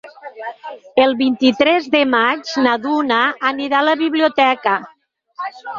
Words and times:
El 1.03 1.13
vint-i-tres 1.19 1.91
de 1.97 2.03
maig 2.15 2.55
na 2.67 2.75
Duna 2.87 3.23
anirà 3.53 3.83
a 3.83 3.89
la 3.93 3.99
biblioteca. 4.05 4.79